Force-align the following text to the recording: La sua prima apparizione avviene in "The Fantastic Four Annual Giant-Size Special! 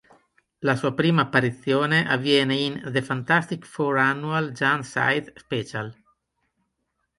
La 0.61 0.75
sua 0.75 0.95
prima 0.95 1.21
apparizione 1.21 2.09
avviene 2.09 2.55
in 2.55 2.89
"The 2.91 3.03
Fantastic 3.03 3.63
Four 3.65 3.99
Annual 3.99 4.51
Giant-Size 4.51 5.33
Special! 5.35 5.95